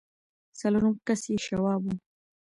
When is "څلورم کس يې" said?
0.59-1.37